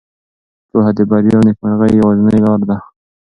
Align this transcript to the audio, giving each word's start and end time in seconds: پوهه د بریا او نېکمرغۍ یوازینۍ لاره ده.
پوهه 0.69 0.91
د 0.97 0.99
بریا 1.09 1.35
او 1.37 1.43
نېکمرغۍ 1.47 1.91
یوازینۍ 1.95 2.37
لاره 2.43 2.65
ده. 2.69 2.77